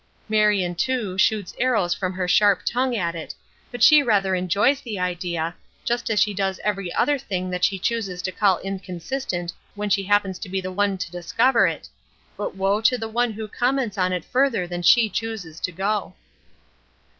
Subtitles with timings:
[0.27, 3.35] "Marion, too, shoots arrows from her sharp tongue at it,
[3.69, 5.53] but she rather enjoys the idea,
[5.85, 10.01] just as she does every other thing that she chooses to call inconsistent when she
[10.01, 11.87] happens to be the one to discover it;
[12.35, 16.15] but woe to the one who comments on it further than she chooses to go.